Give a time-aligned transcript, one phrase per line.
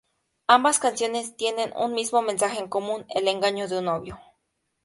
[0.47, 4.19] Ambas canciones tienen un mismo mensaje en común: el engaño de un novio.